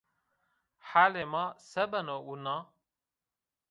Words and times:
Halê 0.89 1.23
ma 1.33 1.43
se 1.69 1.83
beno 1.91 2.15
wina? 2.27 2.57